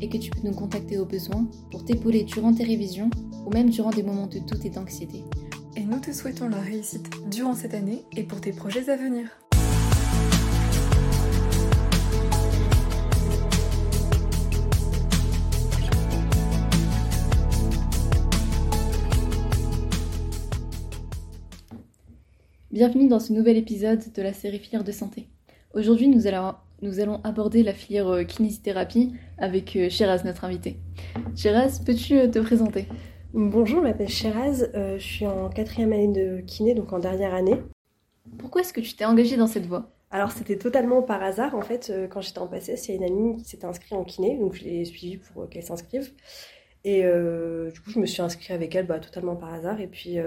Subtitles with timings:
[0.00, 3.10] et que tu peux nous contacter au besoin pour t'épauler durant tes révisions
[3.44, 5.22] ou même durant des moments de doute et d'anxiété.
[5.76, 9.28] Et nous te souhaitons la réussite durant cette année et pour tes projets à venir.
[22.70, 25.28] Bienvenue dans ce nouvel épisode de la série Filière de santé.
[25.72, 30.76] Aujourd'hui, nous allons, nous allons aborder la filière euh, kinésithérapie avec euh, Shiraz, notre invité.
[31.34, 32.86] Shiraz, peux-tu euh, te présenter?
[33.32, 37.34] Bonjour, je m'appelle Shiraz, euh, je suis en quatrième année de kiné, donc en dernière
[37.34, 37.62] année.
[38.38, 39.92] Pourquoi est-ce que tu t'es engagée dans cette voie?
[40.10, 42.96] Alors c'était totalement par hasard, en fait, euh, quand j'étais en PACES, il y a
[42.96, 46.12] une amie qui s'était inscrite en kiné, donc je l'ai suivie pour euh, qu'elle s'inscrive.
[46.84, 49.80] Et euh, du coup, je me suis inscrite avec elle bah, totalement par hasard.
[49.80, 50.18] Et puis,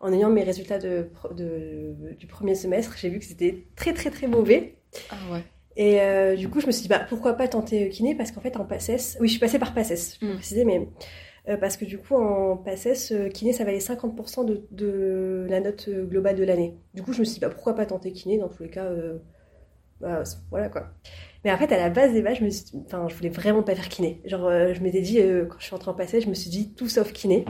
[0.00, 4.10] en ayant mes résultats de, de- du premier semestre, j'ai vu que c'était très très
[4.10, 4.78] très mauvais.
[5.08, 5.44] Ah ouais.
[5.78, 8.16] Et euh, du coup, je me suis dit, bah, pourquoi pas tenter euh, kiné?
[8.16, 10.36] Parce qu'en fait, en PACES, oui, je suis passée par PACES, je peux Mm.
[10.36, 10.90] préciser, mais
[11.48, 15.88] euh, parce que du coup, en PACES, kiné, ça valait 50% de, de la note
[15.90, 16.76] globale de l'année.
[16.94, 18.38] Du coup, je me suis dit, bah, pourquoi pas tenter kiné?
[18.38, 19.18] Dans tous les cas, euh,
[20.00, 20.88] bah, voilà quoi.
[21.44, 23.62] Mais en fait, à la base des bases, je me suis, enfin, je voulais vraiment
[23.64, 24.22] pas faire kiné.
[24.26, 26.88] Genre, je m'étais dit, quand je suis entrée en PACES, je me suis dit tout
[26.88, 27.44] sauf kiné.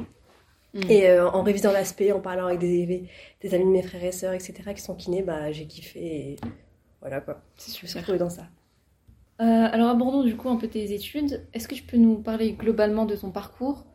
[0.75, 0.91] Mm.
[0.91, 3.09] Et en révisant l'aspect, en parlant avec des,
[3.43, 6.01] des amis de mes frères et sœurs, etc., qui sont kinés, bah, j'ai kiffé.
[6.01, 6.37] Et
[7.01, 7.43] voilà quoi.
[7.57, 8.19] C'est Je me suis super.
[8.19, 8.49] dans ça.
[9.41, 11.47] Euh, alors abordons du coup un peu tes études.
[11.53, 13.87] Est-ce que tu peux nous parler globalement de ton parcours?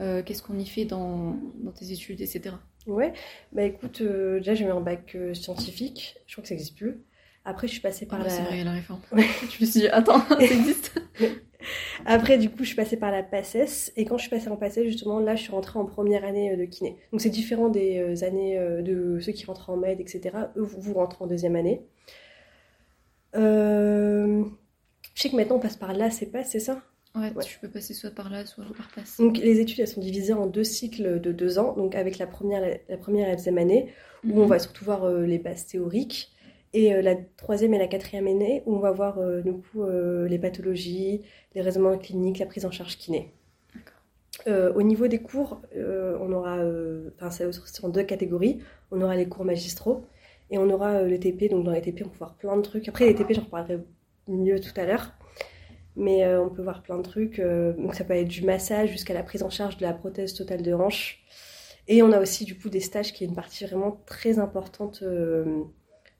[0.00, 2.56] Euh, Qu'est-ce qu'on y fait dans, dans tes études, etc.
[2.86, 3.12] Ouais,
[3.52, 7.02] bah écoute, euh, déjà j'ai eu un bac scientifique, je crois que ça n'existe plus.
[7.44, 8.30] Après, je suis passée par Ah, la.
[8.30, 9.00] C'est vrai, la réforme.
[9.12, 11.00] Je me suis dit, attends, ça existe
[12.06, 14.56] Après, du coup, je suis passée par la PACES, et quand je suis passée en
[14.56, 16.96] PACES, justement, là, je suis rentrée en première année de kiné.
[17.12, 20.36] Donc c'est différent des années de ceux qui rentrent en med, etc.
[20.56, 21.82] Eux, vous, vous rentrez en deuxième année.
[23.36, 24.44] Euh,
[25.14, 26.82] Je sais que maintenant on passe par là, c'est pas, c'est ça?
[27.14, 27.44] Ouais, Ouais.
[27.44, 29.16] tu peux passer soit par là, soit par passe.
[29.18, 31.72] Donc les études, elles sont divisées en deux cycles de deux ans.
[31.74, 33.90] Donc avec la première, la, la première et la deuxième année,
[34.24, 34.38] où Mhm.
[34.40, 36.32] on va surtout voir euh, les bases théoriques.
[36.74, 39.84] Et euh, la troisième et la quatrième année, où on va voir euh, du coup,
[40.28, 41.22] les pathologies,
[41.54, 43.32] les raisonnements cliniques, la prise en charge kiné.
[44.46, 46.58] Au niveau des cours, on aura,
[47.20, 48.60] enfin c'est en deux catégories.
[48.92, 50.04] On aura les cours magistraux
[50.50, 51.50] et on aura euh, les TP.
[51.50, 52.88] Donc dans les TP, on peut voir plein de trucs.
[52.88, 53.78] Après les TP, j'en reparlerai
[54.28, 55.12] mieux tout à l'heure.
[55.96, 57.38] Mais euh, on peut voir plein de trucs.
[57.38, 60.34] euh, donc ça peut être du massage jusqu'à la prise en charge de la prothèse
[60.34, 61.24] totale de hanche.
[61.88, 65.04] Et on a aussi du coup des stages qui est une partie vraiment très importante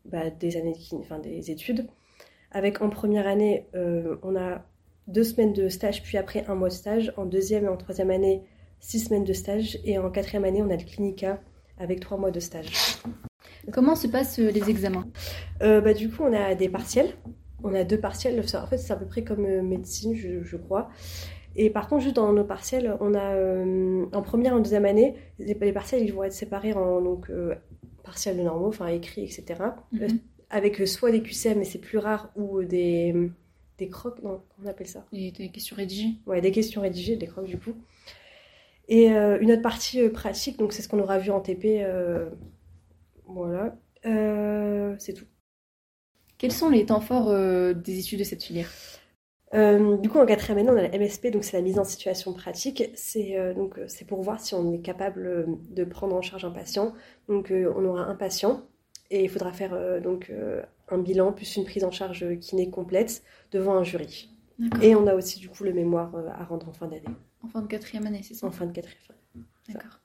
[0.05, 1.89] bah, des années, enfin des études.
[2.53, 4.65] Avec en première année, on a
[5.09, 7.13] deux semaines de stage, puis après un mois de stage.
[7.17, 8.45] En deuxième et en troisième année,
[8.79, 9.77] six semaines de stage.
[9.85, 11.41] Et en quatrième année, on a le clinica
[11.79, 12.71] avec trois mois de stage.
[13.73, 15.07] Comment se passent euh, les examens?
[15.63, 17.11] Euh, bah, du coup, on a des partiels.
[17.63, 18.39] On a deux partiels.
[18.55, 20.89] En fait, c'est à peu près comme euh, médecine, je, je crois.
[21.57, 24.85] Et par contre, juste dans nos partiels, on a euh, en première et en deuxième
[24.85, 27.55] année, les, les partiels ils vont être séparés en donc, euh,
[28.05, 29.77] partiels normaux, enfin écrits, etc.
[30.01, 30.19] Euh, Mhm.
[30.51, 33.15] avec soit des QCM, mais c'est plus rare, ou des,
[33.79, 35.05] des crocs, non, comment on appelle ça?
[35.13, 37.73] Et tes questions rédigées Ouais, des questions rédigées, des crocs du coup.
[38.89, 41.83] Et euh, une autre partie euh, pratique, donc c'est ce qu'on aura vu en TP.
[41.83, 42.27] euh,
[43.27, 43.77] voilà.
[44.07, 45.27] Euh, c'est tout.
[46.39, 48.71] Quels sont les temps forts euh, des études de cette filière?
[49.55, 51.85] Euh, du coup, en quatrième année, on a la MSP, donc c'est la mise en
[51.85, 52.91] situation pratique.
[52.95, 56.51] C'est euh, donc c'est pour voir si on est capable de prendre en charge un
[56.51, 56.93] patient.
[57.29, 58.63] Donc, euh, on aura un patient
[59.11, 60.33] et il faudra faire donc
[60.89, 63.23] un bilan plus une prise en charge kiné complète
[63.53, 64.31] devant un jury.
[64.83, 67.05] Et on a aussi du coup le mémoire à rendre en fin d'année,
[67.45, 68.49] En fin de quatrième année, c'est ça?
[68.49, 68.99] En fin de quatrième.
[69.69, 70.01] D'accord.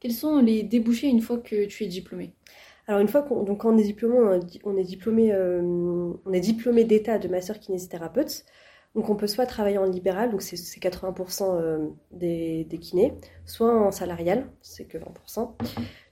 [0.00, 2.34] Quels sont les débouchés une fois que tu es diplômé?
[2.86, 5.60] Alors une fois qu'on donc quand on est diplômé, on est diplômé, euh,
[6.24, 8.44] on est diplômé d'état de masseur kinésithérapeute.
[8.94, 13.14] Donc on peut soit travailler en libéral, donc c'est c'est 80% euh, des, des kinés,
[13.44, 15.52] soit en salarial, c'est que 20%.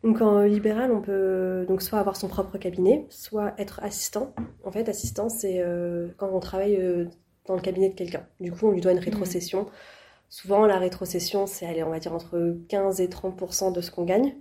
[0.05, 4.35] Donc en libéral, on peut donc soit avoir son propre cabinet, soit être assistant.
[4.63, 7.07] En fait, assistant, c'est euh, quand on travaille euh,
[7.47, 8.27] dans le cabinet de quelqu'un.
[8.41, 9.67] Du coup, on lui doit une rétrocession.
[10.29, 14.05] Souvent, la rétrocession, c'est aller, on va dire, entre 15 et 30% de ce qu'on
[14.05, 14.35] gagne.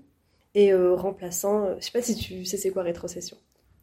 [0.55, 3.37] Et euh, remplaçant, euh, je sais pas si tu sais c'est quoi rétrocession.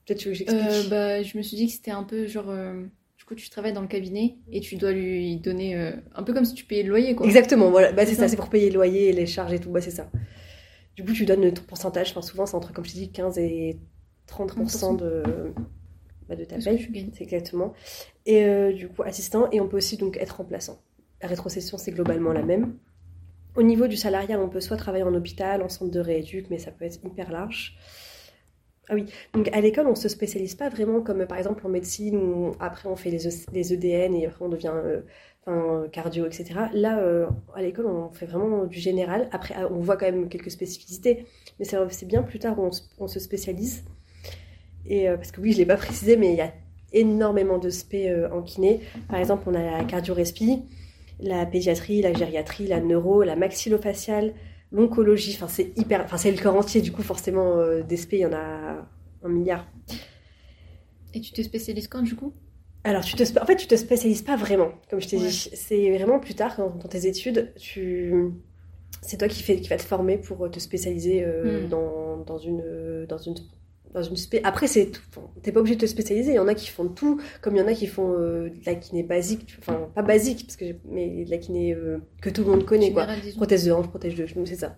[0.07, 0.63] Peut-être tu veux que j'explique.
[0.63, 2.49] Euh, bah, Je me suis dit que c'était un peu genre.
[2.49, 2.83] euh,
[3.19, 5.77] du coup, tu travailles dans le cabinet et tu dois lui donner
[6.15, 7.25] un peu comme si tu payais le loyer, quoi.
[7.27, 7.93] Exactement, voilà.
[7.93, 9.71] Bah, c'est ça, c'est pour payer le loyer et les charges et tout.
[9.71, 10.11] Bah, c'est ça.
[10.97, 12.11] Du coup, tu donnes ton pourcentage.
[12.11, 13.79] Enfin, souvent, c'est entre, comme je dis, 15 et
[14.29, 15.23] 30% de,
[16.29, 16.89] bah, de ta paye.
[17.15, 17.75] C'est exactement.
[18.27, 19.49] Et euh, du coup, assistant.
[19.53, 20.81] Et on peut aussi donc être remplaçant.
[21.23, 22.77] La rétrocession, c'est globalement la même.
[23.57, 26.59] Au niveau du salarial, on peut soit travailler en hôpital, en centre de rééduc, mais
[26.59, 27.77] ça peut être hyper large.
[28.89, 32.17] Ah oui, donc à l'école, on se spécialise pas vraiment comme par exemple en médecine
[32.17, 34.75] où après on fait les, E- EDN et après on devient
[35.49, 36.69] euh, cardio, etc.
[36.75, 39.29] Là, euh, à l'école, on fait vraiment du général.
[39.33, 41.27] Après, ah, on voit quand même quelques spécificités,
[41.59, 43.85] mais c'est bien plus tard où on, se- spécialise.
[44.87, 46.53] Et euh, parce que oui, je l'ai pas précisé, mais il y a
[46.93, 48.81] énormément de spé en kiné.
[49.09, 50.63] Par exemple, on a la cardio-respi,
[51.23, 54.35] la pédiatrie, la gériatrie, la neuro, la maxillofaciale,
[54.73, 55.35] l'oncologie.
[55.37, 56.03] Enfin, c'est hyper.
[56.05, 56.83] Enfin, c'est le corps entier.
[56.83, 58.89] Du coup, forcément, euh, des spé, il y en a
[59.25, 59.67] un milliard.
[61.15, 62.33] Et tu te spécialises quand, du coup?
[62.85, 65.29] Alors, tu te, en fait, tu te spécialises pas vraiment, comme je t'ai Ouais.
[65.31, 65.51] dit.
[65.55, 68.33] C'est vraiment plus tard, quand- dans tes études, tu...
[69.03, 71.69] c'est toi qui, fais, qui va te former pour te spécialiser euh, Mm.
[71.69, 73.35] dans, dans, une, dans, une,
[73.93, 74.41] dans une spé.
[74.45, 74.91] Après, c'est
[75.43, 76.33] T'es pas obligé de te spécialiser.
[76.33, 78.49] Il y en a qui font tout, comme il y en a qui font euh,
[78.49, 79.57] de la kiné basique.
[79.59, 82.93] Enfin, pas basique, parce que mais de la kiné euh, que tout le monde connaît,
[82.93, 83.07] quoi.
[83.07, 83.33] Général.
[83.37, 84.77] Prothèse de hanche, prothèse de genou, c'est ça.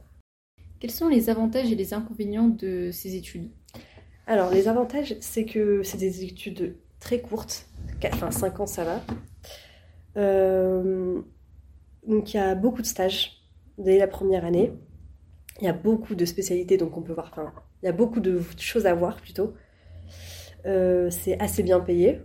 [0.80, 3.50] Quels sont les avantages et les inconvénients de ces études?
[4.26, 7.66] Alors, les avantages, c'est que c'est des études très courtes.
[8.12, 9.02] Enfin, 5 ans, ça va.
[10.16, 11.20] Euh,
[12.06, 13.44] donc, il y a beaucoup de stages
[13.78, 14.72] dès la première année.
[15.60, 17.30] Il y a beaucoup de spécialités, donc on peut voir.
[17.32, 17.52] Enfin,
[17.84, 19.54] il y a beaucoup de choses à voir plutôt.
[20.66, 22.20] Euh, c'est assez bien payé.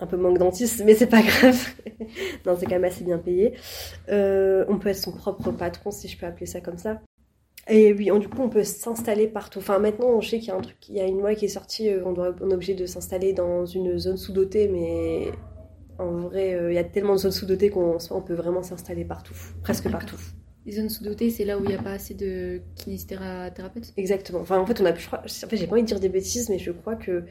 [0.00, 1.58] Un peu manque dentiste, mais c'est pas grave.
[2.46, 3.54] non, c'est quand même assez bien payé.
[4.10, 7.00] Euh, on peut être son propre patron, si je peux appeler ça comme ça.
[7.68, 9.60] Et oui, on- du coup, on peut s'installer partout.
[9.60, 11.46] Enfin, maintenant, on sait qu'il y a un truc, il y a une loi qui
[11.46, 15.32] est sortie, euh, on, doit, on est obligé de s'installer dans une zone sous-dotée, mais
[15.98, 19.04] en vrai, euh, il y a tellement de zones sous-dotées qu'on on peut vraiment s'installer
[19.04, 20.18] partout, presque partout.
[20.66, 24.40] Les zones sous-dotées, c'est là où il n'y a pas assez de kinésithérapeutes Exactement.
[24.40, 26.08] Enfin, en fait, on a, je crois, en fait, j'ai pas envie de dire des
[26.08, 27.24] bêtises, mais je crois que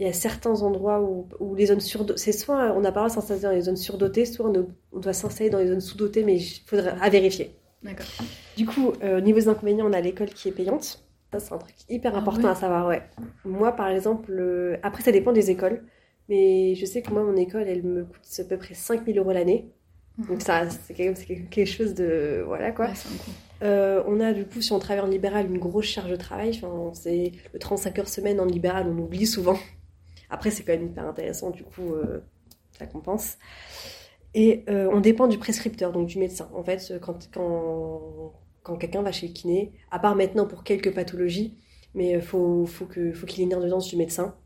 [0.00, 3.02] il y a certains endroits où, où les zones surdotées, c'est soit on n'a pas
[3.02, 5.68] le droit de s'installer dans les zones surdotées, soit on, on doit s'installer dans les
[5.68, 7.50] zones sous-dotées, mais il faudrait à vérifier.
[7.82, 8.06] D'accord.
[8.56, 11.04] Du coup, euh, au niveau des inconvénients, on a l'école qui est payante.
[11.32, 13.02] Ça, c'est un truc hyper Ah important ouais à savoir, ouais.
[13.44, 15.82] Moi, par exemple, euh, après, ça dépend des écoles.
[16.28, 19.32] Mais je sais que moi, mon école, elle me coûte à peu près 5000 euros
[19.32, 19.70] l'année.
[20.18, 22.42] Donc, ça, c'est quand même c'est quelque chose de.
[22.46, 22.86] Voilà, quoi.
[22.88, 22.92] Ouais.
[23.62, 26.50] Euh, on a, du coup, si on travaille en libéral, une grosse charge de travail.
[26.62, 29.58] Enfin, c'est le 35 heures semaine en libéral, on oublie souvent.
[30.30, 32.20] Après, c'est quand même hyper intéressant, du coup, euh,
[32.78, 33.38] ça compense.
[34.34, 36.50] Et euh, on dépend du prescripteur, donc du médecin.
[36.54, 38.32] En fait, quand, quand,
[38.62, 41.58] quand quelqu'un va chez le kiné, à part maintenant pour quelques pathologies,
[41.94, 44.36] mais il faut, faut que- faut qu'il ait une ordonnance du médecin.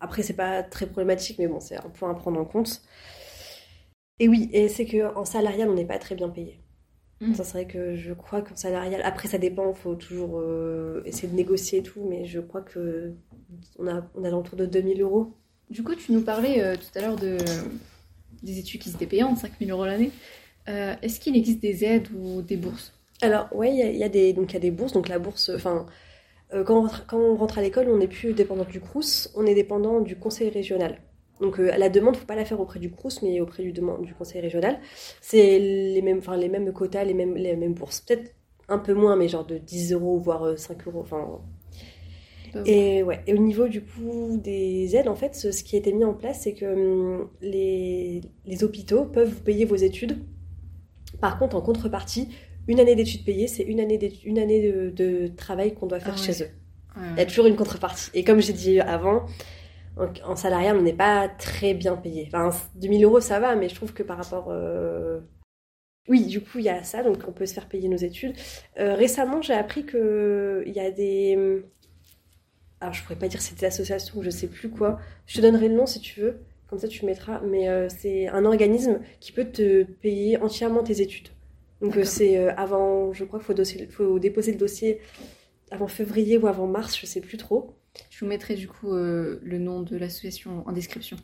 [0.00, 2.82] Après, c'est pas très problématique, mais bon, c'est un point à prendre en compte.
[4.20, 6.60] Et oui, et c'est qu'en salarial, on n'est pas très bien payé.
[7.20, 7.34] Mm.
[7.34, 11.28] C'est vrai que je crois qu'en salarial, après, ça dépend, il faut toujours euh, essayer
[11.28, 13.14] de négocier et tout, mais je crois que
[13.78, 15.32] on a, on a l'entour de 2000 euros.
[15.70, 17.38] Du coup, tu nous parlais euh, tout à l'heure de,
[18.42, 20.10] des études qui étaient payantes, 5000 euros l'année.
[20.68, 22.92] Euh, Est-ce qu'il existe des aides ou des bourses?
[23.22, 24.92] Alors, ouais, il y y a des, donc il y a des bourses.
[24.92, 25.86] Donc la bourse, enfin,
[26.66, 30.00] quand, quand on rentre à l'école, on n'est plus dépendant du CRUS, on est dépendant
[30.00, 31.00] du conseil régional.
[31.44, 34.02] Donc euh, la demande, faut pas la faire auprès du CRUS, mais auprès du, demande-
[34.04, 34.78] du conseil régional.
[35.20, 38.00] C'est les mêmes, enfin, les mêmes quotas, les mêmes, les mêmes bourses.
[38.00, 38.34] Peut-être
[38.68, 41.00] un peu moins, mais genre de 10 euros, voire euh, 5 euros.
[41.00, 41.40] Enfin,
[42.66, 45.78] et ouais, et au niveau du coup des aides, en fait, ce, ce qui a
[45.80, 50.18] été mis en place, c'est que hum, les, les hôpitaux peuvent vous payer vos études.
[51.20, 52.28] Par contre, en contrepartie,
[52.68, 56.16] une année d'études payées, c'est une année, une année de, de travail qu'on doit faire
[56.16, 56.26] Ah ouais.
[56.32, 56.48] chez eux.
[56.96, 58.10] Ouais, Il y a toujours une contrepartie.
[58.14, 59.26] Et comme j'ai dit avant,
[59.96, 62.28] en, en salarial, on n'est pas très bien payé.
[62.32, 64.48] Enfin, 2000 euros, ça va, mais je trouve que par rapport.
[64.50, 65.20] euh,
[66.08, 68.36] Oui, du coup, il y a ça, donc on peut se faire payer nos études.
[68.78, 71.62] Euh, récemment, j'ai appris qu'il y a des.
[72.80, 74.98] Alors, je pourrais pas dire c'est des associations ou je sais plus quoi.
[75.26, 77.40] Je te donnerai le nom si tu veux, comme ça tu mettras.
[77.40, 81.28] Mais euh, c'est un organisme qui peut te payer entièrement tes études.
[81.80, 85.00] Donc, euh, c'est euh, avant, je crois qu'il faut, faut déposer le dossier
[85.70, 87.76] avant février ou avant mars, je sais plus trop.
[88.10, 91.16] Je vous mettrai du coup euh, le nom de l'association en description.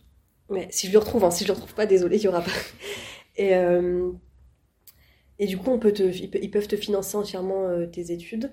[0.50, 2.42] Mais si je le retrouve, hein, si je le retrouve pas, désolé, il y aura
[2.42, 2.50] pas.
[3.36, 4.12] Et, euh,
[5.38, 8.12] et du coup, on peut te, ils pe- ils peuvent te financer entièrement euh, tes
[8.12, 8.50] études.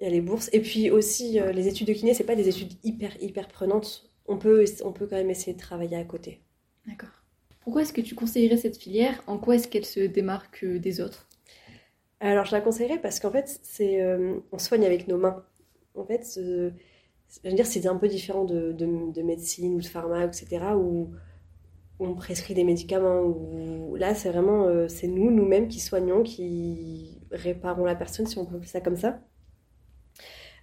[0.00, 0.50] Il y a les bourses.
[0.52, 4.10] Et puis aussi, les études de kiné, c'est pas des études hyper, hyper prenantes.
[4.26, 6.42] On peut, on peut quand même essayer de travailler à côté.
[6.86, 7.22] D'accord.
[7.60, 9.22] Pourquoi est-ce que tu conseillerais cette filière?
[9.26, 11.28] En quoi est-ce qu'elle se démarque des autres?
[12.20, 14.00] Alors, je la conseillerais parce qu'en fait, c'est,
[14.52, 15.44] on soigne avec nos mains.
[15.94, 16.24] En fait,
[17.44, 21.10] je veux dire, c'est un peu différent de, de, médecine ou de pharma, etc., où
[21.98, 23.22] on prescrit des médicaments.
[23.22, 28.38] Où là, c'est vraiment, euh, c'est nous, nous-mêmes, qui soignons, qui réparons la personne, si
[28.38, 29.20] on peut appeler ça comme ça.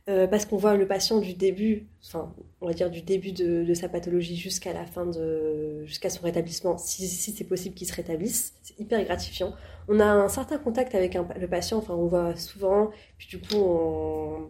[0.10, 3.74] Euh, parce qu'on voit le patient du début, enfin, on va dire du début de,
[3.76, 8.56] sa pathologie jusqu'à la fin de, jusqu'à son rétablissement, si, c'est possible qu'il se rétablisse,
[8.64, 9.54] c'est hyper gratifiant.
[9.88, 13.58] On a un certain contact avec le patient, enfin, on voit souvent, puis du coup,
[13.58, 14.50] on,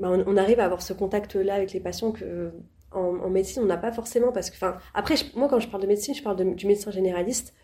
[0.00, 2.52] bah, on, arrive à avoir ce contact-là avec les patients que
[2.90, 5.88] en, médecine on n'a pas forcément, parce que, enfin, après, moi quand je parle de
[5.88, 7.54] médecine, je parle du médecin généraliste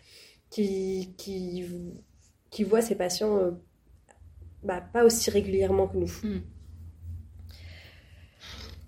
[0.49, 1.65] qui, qui,
[2.49, 3.51] qui voit ses patients euh,
[4.63, 6.11] bah, pas aussi régulièrement que nous.
[6.23, 6.41] Hmm.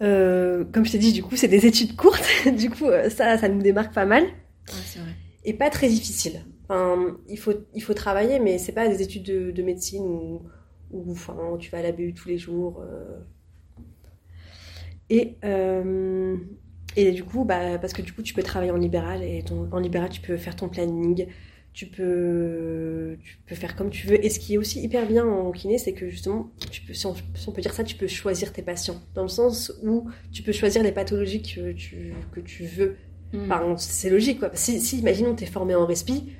[0.01, 2.27] Euh, comme je t'ai dit, du coup, c'est des études courtes.
[2.57, 4.23] du coup, euh, ça, ça nous démarque pas mal.
[4.99, 5.15] vrai.
[5.43, 6.41] Et pas très difficile.
[6.63, 10.43] Enfin, il faut, il faut travailler, mais c'est pas des études de, médecine où,
[10.91, 12.81] où enfin, tu vas à la BU tous les jours.
[12.81, 13.19] Euh.
[15.09, 15.37] Et,
[16.95, 19.79] et du coup, bah, parce que du coup, tu peux travailler en libéral et en
[19.79, 21.27] libéral, tu peux faire ton planning
[21.73, 24.23] tu peux, tu peux faire comme tu veux.
[24.23, 27.05] Et ce qui est aussi hyper bien en kiné, c'est que justement, tu peux, si,
[27.05, 29.01] on, peut dire ça, tu peux choisir tes patients.
[29.13, 32.97] Dans le sens où tu peux choisir les pathologies que tu, que tu veux.
[33.31, 33.77] Hmm.
[33.77, 34.49] c'est logique, quoi.
[34.55, 36.33] Si, si imaginons, tu es formé en respi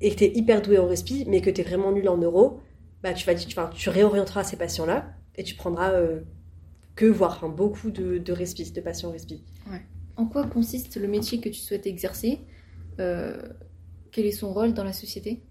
[0.00, 2.18] et que tu es hyper doué en respi, mais que tu es vraiment nul en
[2.18, 2.60] neuro,
[3.02, 6.20] bah, tu, vas, tu, tu réorienteras ces patients-là et tu prendras euh,
[6.94, 9.42] que, voire beaucoup de, de respi, de patients respi.
[9.70, 9.82] Ouais.
[10.16, 12.40] En quoi consiste le métier que tu souhaites exercer?
[13.00, 13.36] Euh,
[14.12, 15.42] quel est son rôle dans la société?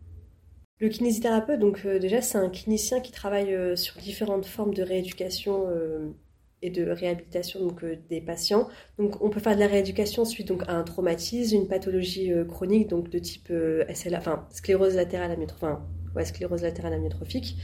[0.79, 4.83] Le kinésithérapeute, donc euh, déjà, c'est un clinicien qui travaille euh, sur différentes formes de
[4.83, 6.09] rééducation euh,
[6.61, 8.67] et de réhabilitation donc, des patients.
[8.97, 12.89] Donc, on peut faire de la rééducation suite donc, à un traumatisme, une pathologie chronique
[12.89, 13.51] donc, de type
[13.93, 15.85] SLA, enfin, sclérose latérale amyotrophique, enfin,
[16.15, 17.57] ouais, sclérose latérale amyotrophique,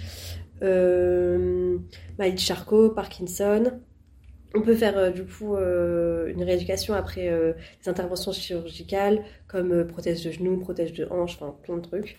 [0.62, 3.80] maladie Charcot, Parkinson,
[4.56, 9.86] on peut faire euh, du coup euh, une rééducation après euh, des interventions chirurgicales comme
[9.86, 12.18] prothèse de genou, prothèse de hanche, enfin plein de trucs.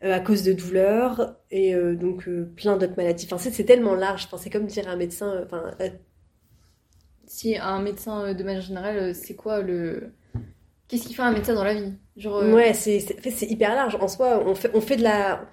[0.00, 3.28] à cause de douleurs et donc plein d'autres maladies.
[3.30, 4.24] Enfin, c'est tellement large.
[4.26, 5.44] Enfin, c'est comme dire à un médecin.
[5.44, 5.70] Enfin,
[7.26, 10.12] si un médecin de manière générale, c'est quoi le
[10.88, 11.94] Qu'est-ce qu'il fait un médecin dans la vie?
[12.16, 13.00] Genre, Ouais, c'est
[13.42, 13.96] hyper large.
[14.00, 15.48] En soi, on fait, on fait de la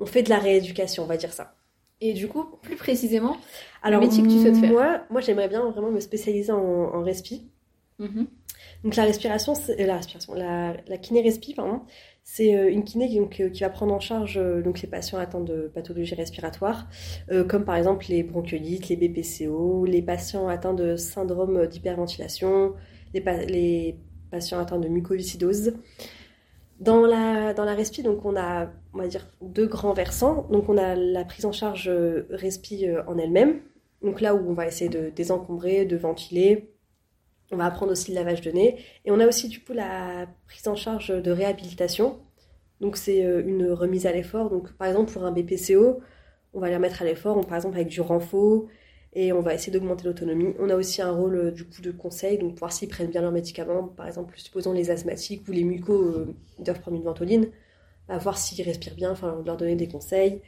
[0.00, 1.54] on fait de la rééducation, on va dire ça.
[2.00, 3.36] Et du coup, plus précisément,
[3.82, 6.58] alors, le métier que tu souhaites faire Moi, moi j'aimerais bien vraiment me spécialiser en,
[6.58, 7.50] en respi.
[7.98, 8.26] Mhm.
[8.84, 11.82] Donc la respiration, euh, la respiration, la, la kiné respi, pardon,
[12.24, 15.40] c'est euh, une kiné donc, euh, qui va prendre en charge donc les patients atteints
[15.40, 16.88] de pathologies respiratoires,
[17.48, 22.74] comme par exemple les bronchiolites, les BPCO, les patients atteints de syndrome d'hyperventilation,
[23.12, 23.96] les, les
[24.30, 25.74] patients atteints de mucoviscidose.
[26.80, 30.48] Dans la, dans la respi, donc on a, on va dire, deux grands versants.
[30.50, 31.90] Donc on a la prise en charge
[32.30, 33.60] respi en elle-même,
[34.02, 36.72] donc là où on va essayer de désencombrer, de ventiler.
[37.52, 38.78] On va apprendre aussi le lavage de nez.
[39.04, 42.18] Et on a aussi du coup la prise en charge de réhabilitation.
[42.80, 44.50] Donc c'est euh, une remise à l'effort.
[44.50, 46.00] Donc par exemple pour un BPCO,
[46.52, 48.66] on va les remettre à l'effort, par exemple avec du renfort,
[49.12, 50.54] et on va essayer d'augmenter l'autonomie.
[50.58, 53.22] On a aussi un rôle euh, du coup de conseil, donc voir s'ils prennent bien
[53.22, 53.84] leurs médicaments.
[53.84, 57.48] Par exemple, supposons les asthmatiques ou les mucos euh, doivent prendre une ventoline,
[58.08, 60.40] à voir s'ils respirent bien, enfin leur donner des conseils.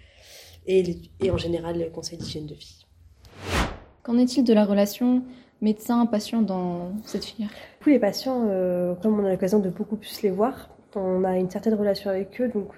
[0.66, 0.84] Et,
[1.20, 2.86] et en général, les conseils d'hygiène de vie.
[4.04, 5.24] Qu'en est-il de la relation
[5.60, 7.50] médecin-patient dans cette filière?
[7.86, 11.50] Les patients, euh, comme on a l'occasion de beaucoup plus les voir, on a une
[11.50, 12.74] certaine relation avec eux, donc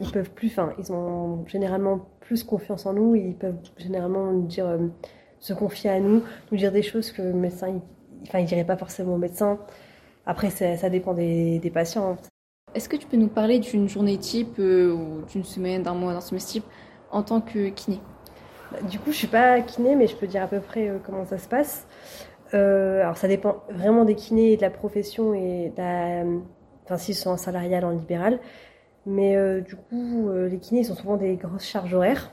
[0.00, 4.46] ils peuvent plus, enfin, ils ont généralement plus confiance en nous, ils peuvent généralement nous
[4.46, 4.86] dire, euh,
[5.46, 7.80] se confier à nous, nous dire des choses que le médecin, il,
[8.22, 9.60] enfin, il dirait pas forcément au médecin.
[10.26, 12.12] Après, ça, dépend des, patients.
[12.12, 12.16] Hein.
[12.74, 16.14] Est-ce que tu peux nous parler d'une journée type euh, ou d'une semaine, d'un mois,
[16.14, 16.64] d'un semestre type
[17.12, 18.00] en tant que kiné?
[18.72, 20.98] Bah, du coup, je suis pas kiné, mais je peux dire à peu près euh,
[21.04, 21.86] comment ça se passe.
[22.52, 26.40] Euh, alors, ça dépend vraiment des kinés et de la profession et de
[26.84, 28.40] enfin, s'ils sont en salarial, en libéral.
[29.06, 32.32] Mais du coup, les kinés, ils ont souvent des grosses charges horaires.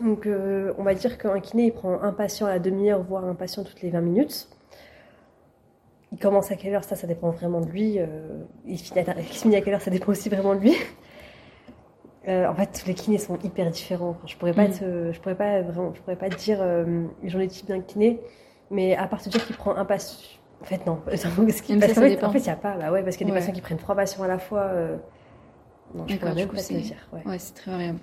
[0.00, 3.34] Donc, on va dire qu'un kiné, il prend un patient à la demi-heure, voire un
[3.34, 4.48] patient toutes les 20 minutes.
[6.12, 7.98] Il commence à quelle heure, ça, ça dépend vraiment de lui.
[8.66, 10.76] il finit à quelle heure, ça dépend aussi vraiment de lui.
[12.28, 14.16] Euh, en fait, les kinés sont hyper différents.
[14.26, 15.12] je pourrais pas, mm.
[15.12, 18.20] je pourrais pas vraiment, je pourrais pas te dire euh, j'en ai type bien kiné,
[18.70, 20.18] mais à part te dire qu'il prend un patient,
[20.60, 21.00] en fait non.
[21.04, 21.30] parce qu'en
[22.30, 23.78] fait, il n'y a pas, bah ouais, parce qu'il y a des patients qui prennent
[23.78, 24.62] trois patients à la fois.
[24.62, 24.96] Euh...
[25.94, 27.08] Non, je pourrais même pas te dire.
[27.12, 27.98] Ouais, c'est très variable.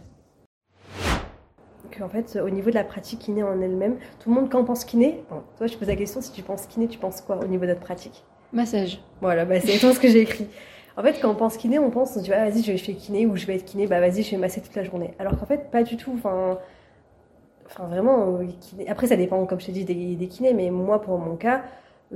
[2.01, 4.65] En fait, au niveau de la pratique kiné en elle-même, tout le monde quand on
[4.65, 7.37] pense kiné, bon, toi je pose la question si tu penses kiné, tu penses quoi
[7.37, 8.23] au niveau de notre pratique?
[8.51, 8.99] Massage.
[9.21, 10.47] Voilà, bah, c'est tout ce que j'ai écrit.
[10.97, 12.95] En fait, quand on pense kiné, on pense, on dit, ah, vas-y, je vais faire
[12.97, 15.13] kiné ou je vais être kiné, bah vas-y, je vais masser toute la journée.
[15.19, 16.11] Alors qu'en fait, pas du tout.
[16.15, 16.57] Enfin,
[17.65, 18.39] enfin vraiment,
[18.87, 21.63] après ça dépend, comme je t'ai dit, des, des, kinés, mais moi pour mon cas,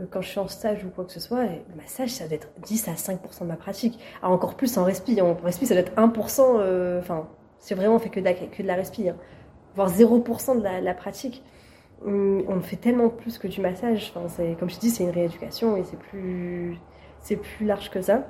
[0.09, 2.49] quand je suis en stage ou quoi que ce soit, le massage ça doit être
[2.63, 3.99] 10 à 5% de ma pratique.
[4.21, 7.27] Alors encore plus en respi, en respi ça doit être 1%, enfin,
[7.59, 9.15] c'est vraiment fait que de la, que de la respi, hein.
[9.75, 11.43] Voire 0% de la, pratique.
[12.05, 14.11] Hum, on fait tellement plus que du massage.
[14.15, 16.77] Enfin, c'est, comme je dis, c'est une rééducation et c'est plus,
[17.21, 18.25] c'est plus large que ça.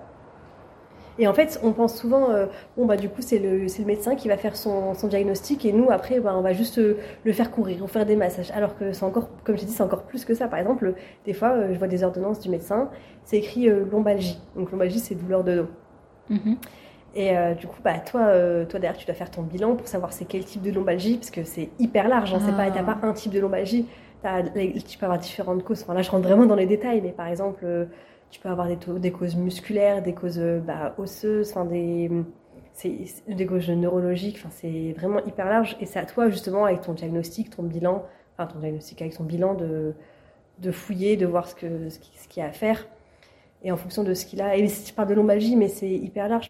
[1.19, 3.87] Et en fait, on pense souvent, euh, bon bah du coup c'est le, c'est le
[3.87, 6.97] médecin qui va faire son, son diagnostic et nous après bah, on va juste euh,
[7.23, 8.49] le faire courir ou faire des massages.
[8.51, 10.47] Alors que c'est encore, comme je dis, c'est encore plus que ça.
[10.47, 10.95] Par exemple,
[11.25, 12.89] des fois euh, je vois des ordonnances du médecin,
[13.25, 14.39] c'est écrit lombalgie.
[14.55, 15.67] Donc lombalgie c'est douleur de dos.
[16.31, 16.55] Mm-hmm.
[17.15, 19.87] Et euh, du coup, bah, toi, euh, toi derrière, tu dois faire ton bilan pour
[19.87, 22.33] savoir c'est quel type de lombalgie, parce que c'est hyper large.
[22.33, 23.85] Hein, c'est pas, t'as pas un type de lombalgie.
[24.23, 25.83] tu peux avoir différentes causes.
[25.83, 27.85] Enfin, là, je rentre vraiment dans les détails, mais par exemple, euh,
[28.31, 32.09] tu peux avoir des, des causes musculaires, des causes bah, osseuses, enfin des,
[33.27, 34.37] des causes neurologiques.
[34.39, 35.77] Enfin, c'est vraiment hyper large.
[35.79, 38.03] Et c'est à toi justement, avec ton diagnostic, ton bilan,
[38.35, 39.93] enfin ton diagnostic avec ton bilan, de,
[40.57, 41.69] de fouiller, de voir ce qu'il
[42.37, 42.87] y a à faire.
[43.63, 44.57] Et en fonction de ce qu'il a.
[44.57, 46.49] Et si tu parles de lombalgie, mais c'est hyper large.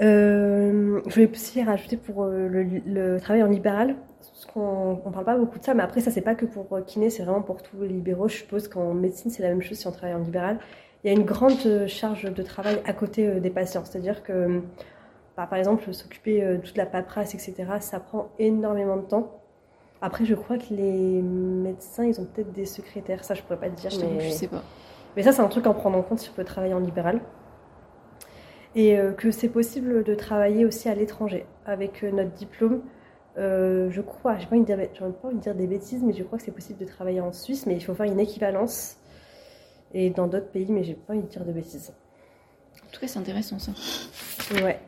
[0.00, 2.48] Euh, je voulais aussi rajouter pour euh,
[2.86, 6.10] le, travail en libéral, parce qu'on ne parle pas beaucoup de ça, mais après ça
[6.10, 8.28] c'est pas que pour euh, kiné, c'est vraiment pour tous les libéraux.
[8.28, 10.58] Je suppose qu'en médecine c'est la même chose si on travaille en libéral.
[11.04, 14.60] Il y a une grande charge de travail à côté des patients, c'est-à-dire que
[15.36, 19.40] bah, par exemple s'occuper de toute la paperasse, etc., ça prend énormément de temps.
[20.02, 23.68] Après je crois que les médecins ils ont peut-être des secrétaires, ça je pourrais pas
[23.68, 24.30] te dire, je mais...
[24.30, 24.62] sais pas.
[25.16, 27.20] Mais ça c'est un truc à prendre en compte si on veut travailler en libéral
[28.74, 32.82] et euh, que c'est possible de travailler aussi à l'étranger avec euh, notre diplôme.
[33.38, 36.12] Euh, je crois, j'ai pas envie de dire, pas envie de dire des bêtises, mais
[36.12, 38.96] je crois que c'est possible de travailler en Suisse, mais il faut faire une équivalence
[39.92, 41.92] et dans d'autres pays, mais j'ai pas envie de dire de bêtises.
[42.84, 43.72] En tout cas, c'est intéressant ça.
[44.62, 44.78] Ouais.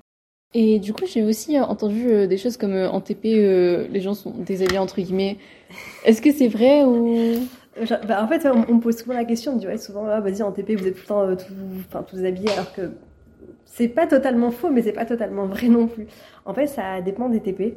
[0.54, 4.78] Et du coup, j'ai aussi entendu des choses comme en TP, les gens sont déshabillés
[4.78, 5.38] entre guillemets.
[6.04, 7.38] Est-ce que c'est vrai ou?
[8.06, 10.20] Bah, En fait, on, me pose souvent la question, on me dit ouais, souvent, ah,
[10.20, 11.54] vas-y, en TP, vous êtes tout le temps tout,
[11.88, 12.90] enfin, tous habillés, alors que
[13.64, 16.06] c'est pas totalement faux, mais c'est pas totalement vrai non plus.
[16.44, 17.76] En fait, ça dépend des TP.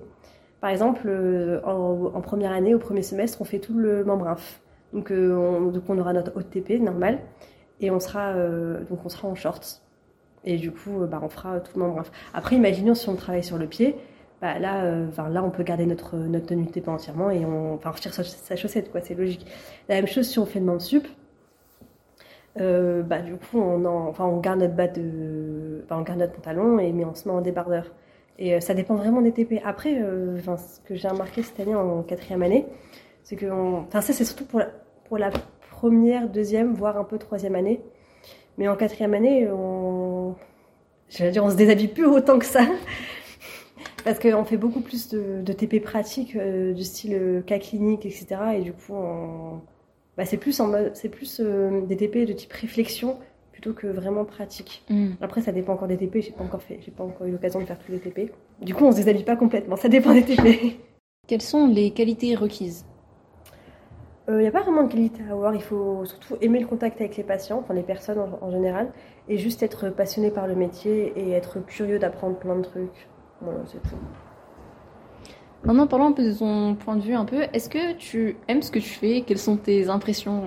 [0.61, 4.61] Par exemple, euh, en, première année, au premier semestre, on fait tout le membre inf.
[4.93, 7.19] Donc, euh, on, donc on aura notre haute TP normal
[7.81, 9.81] et on sera euh, donc on sera en shorts.
[10.43, 12.11] Et du coup, bah, on fera tout le membre inf.
[12.33, 13.95] Après, imaginons si on travaille sur le pied,
[14.41, 14.83] bah, là,
[15.29, 18.55] là, on peut garder notre notre tenue TP entièrement et on, enfin, retire sa, sa
[18.55, 19.01] chaussette, quoi.
[19.01, 19.45] C'est logique.
[19.89, 21.07] La même chose si on fait le membre sup
[22.59, 26.79] euh, bah, du coup, on, enfin, on garde notre bas de, on garde notre pantalon
[26.79, 27.91] et mais on se met en débardeur.
[28.39, 29.61] Et euh, ça dépend vraiment des TP.
[29.65, 32.65] Après, euh, ce que j'ai remarqué cette année en quatrième année,
[33.23, 34.67] c'est que, enfin, ça c'est surtout pour la,
[35.07, 35.31] pour la
[35.71, 37.81] première, deuxième, voire un peu troisième année.
[38.57, 40.35] Mais en quatrième année, on,
[41.09, 42.61] dire, on se déshabille plus autant que ça.
[44.05, 48.27] Parce qu'on fait beaucoup plus de, de TP pratiques, du style cas clinique, etc.
[48.55, 49.61] Et du coup, on,
[50.17, 53.17] bah, c'est plus, en c'est plus euh, des TP de type réflexion
[53.51, 54.83] plutôt que vraiment pratique.
[54.89, 55.13] Mm.
[55.21, 56.21] Après, ça dépend encore des TP.
[56.21, 58.31] J'ai pas encore fait, j'ai pas encore eu l'occasion de faire tous les TP.
[58.61, 59.75] Du coup, on se déshabille pas complètement.
[59.75, 60.79] Ça dépend des TP.
[61.27, 62.85] Quelles sont les qualités requises?
[64.27, 65.53] Il euh, n'y a pas vraiment de qualité à avoir.
[65.53, 68.91] Il faut surtout aimer le contact avec les patients, enfin les personnes en, général,
[69.27, 73.07] et juste être passionné par le métier et être curieux d'apprendre plein de trucs.
[73.41, 73.97] Voilà, c'est tout.
[75.65, 77.43] Maintenant, parlons un peu de ton point de vue un peu.
[77.53, 79.23] Est-ce que tu aimes ce que tu fais?
[79.25, 80.43] Quelles sont tes impressions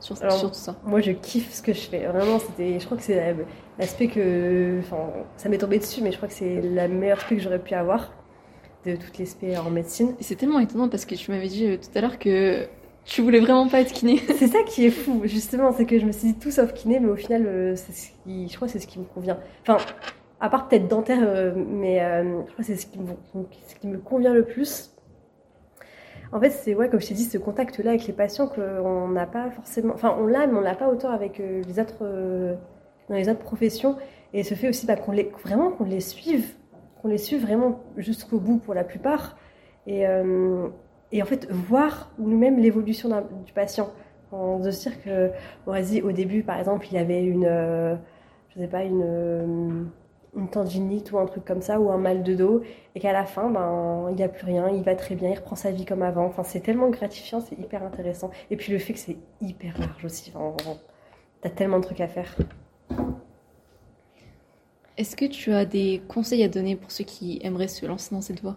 [0.00, 0.76] sur, tout ça?
[0.84, 2.06] Moi, je kiffe ce que je fais.
[2.06, 3.34] Vraiment, c'était, je crois que c'est
[3.78, 4.78] l'aspect que.
[4.80, 7.58] Enfin, ça m'est tombé dessus, mais je crois que c'est la meilleure aspect que j'aurais
[7.58, 8.12] pu avoir
[8.86, 10.14] de toutes les spé en médecine.
[10.20, 12.66] C'est tellement étonnant parce que tu m'avais dit euh, tout à l'heure que
[13.04, 14.18] tu voulais vraiment pas être kiné.
[14.38, 17.00] c'est ça qui est fou, justement, c'est que je me suis dit tout sauf kiné,
[17.00, 19.38] mais au final, euh, c'est ce qui, je crois que c'est ce qui me convient.
[19.62, 19.78] Enfin,
[20.44, 24.34] à part peut-être dentaire, euh, mais euh, je crois que c'est ce, qui me convient
[24.34, 24.94] le plus.
[26.32, 29.24] En fait, c'est ouais, comme je t'ai dit, ce contact-là avec les patients qu'on n'a
[29.24, 29.94] pas forcément.
[29.94, 32.04] Enfin, on l'a, mais on l'a pas autant avec euh, les autres
[33.08, 33.96] dans les autres professions.
[34.34, 36.52] Et ce fait aussi bah, qu'on les vraiment qu'on les suive,
[37.00, 39.38] qu'on les suive vraiment jusqu'au bout pour la plupart.
[39.86, 40.02] Et,
[41.12, 43.08] et en fait, voir nous-mêmes l'évolution
[43.46, 43.88] du patient.
[44.30, 45.30] On se dire que,
[45.64, 47.48] bon, vas-y, au début, par exemple, il y avait une,
[48.54, 49.90] je sais pas, une
[50.36, 52.62] une tendinite ou un truc comme ça, ou un mal de dos,
[52.94, 55.36] et qu'à la fin, ben, il n'y a plus rien, il va très bien, il
[55.36, 56.26] reprend sa vie comme avant.
[56.26, 58.30] Enfin, c'est tellement gratifiant, c'est hyper intéressant.
[58.50, 60.32] Et puis le fait que c'est hyper large aussi.
[60.34, 60.76] Enfin,
[61.44, 62.34] T'as tellement de trucs à faire.
[64.96, 68.22] Est-ce que tu as des conseils à donner pour ceux qui aimeraient se lancer dans
[68.22, 68.56] cette voie?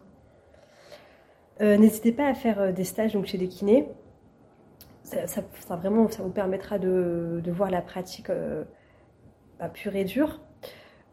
[1.60, 3.90] Euh, N'hésitez pas à faire euh, des stages donc, chez des kinés.
[5.04, 5.42] Ça,
[5.76, 8.63] vraiment, ça vous permettra de, voir la pratique euh,
[9.60, 10.40] bah, pure et dure.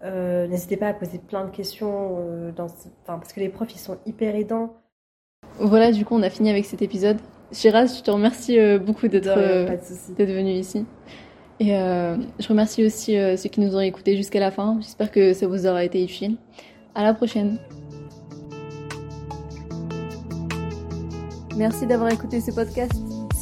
[0.04, 2.66] Euh, n'hésitez pas à poser plein de questions, euh, dans,
[3.06, 4.74] parce que les profs, ils sont hyper aidants.
[5.58, 7.18] Voilà, du coup, on a fini avec cet épisode.
[7.52, 9.66] Shiraz, je te remercie euh, beaucoup d'être euh,
[10.18, 10.84] venu ici.
[11.60, 14.76] Et euh, je remercie aussi euh, ceux qui nous ont écoutés jusqu'à la fin.
[14.80, 16.36] J'espère que ça vous aura été utile.
[16.94, 17.58] À la prochaine.
[21.56, 23.13] Merci d'avoir écouté ce podcast.